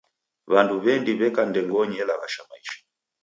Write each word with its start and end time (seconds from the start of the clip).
W'andu 0.51 0.75
w'endi 0.83 1.11
w'eka 1.19 1.41
ndengonyi 1.49 1.95
elaghasha 2.03 2.41
maisha. 2.49 2.77